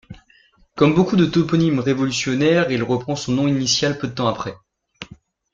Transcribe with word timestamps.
Comme 0.75 0.95
beaucoup 0.95 1.15
de 1.15 1.27
toponymes 1.27 1.77
révolutionnaires, 1.77 2.71
elle 2.71 2.81
reprend 2.81 3.15
son 3.15 3.33
nom 3.33 3.47
initial 3.47 3.99
peu 3.99 4.07
de 4.07 4.13
temps 4.13 4.25
après. 4.27 4.55